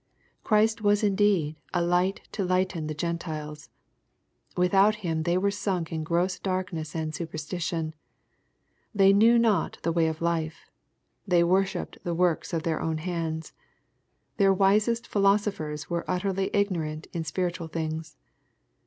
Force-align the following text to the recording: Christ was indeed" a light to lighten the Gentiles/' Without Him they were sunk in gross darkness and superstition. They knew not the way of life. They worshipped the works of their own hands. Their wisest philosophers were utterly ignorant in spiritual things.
Christ 0.43 0.81
was 0.81 1.03
indeed" 1.03 1.57
a 1.75 1.83
light 1.85 2.21
to 2.31 2.43
lighten 2.43 2.87
the 2.87 2.95
Gentiles/' 2.95 3.69
Without 4.57 4.95
Him 5.05 5.21
they 5.21 5.37
were 5.37 5.51
sunk 5.51 5.91
in 5.91 6.03
gross 6.03 6.39
darkness 6.39 6.95
and 6.95 7.13
superstition. 7.13 7.93
They 8.95 9.13
knew 9.13 9.37
not 9.37 9.77
the 9.83 9.91
way 9.91 10.07
of 10.07 10.19
life. 10.19 10.71
They 11.27 11.43
worshipped 11.43 11.99
the 12.03 12.15
works 12.15 12.51
of 12.51 12.63
their 12.63 12.81
own 12.81 12.97
hands. 12.97 13.53
Their 14.37 14.51
wisest 14.55 15.05
philosophers 15.05 15.87
were 15.87 16.03
utterly 16.09 16.49
ignorant 16.51 17.05
in 17.13 17.23
spiritual 17.23 17.67
things. 17.67 18.17